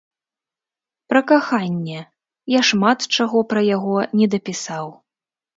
Пра 1.11 1.21
каханне, 1.31 2.01
я 2.57 2.61
шмат 2.71 2.99
чаго 3.19 3.45
пра 3.53 3.61
яго 3.75 3.97
не 4.23 4.27
дапісаў. 4.37 4.93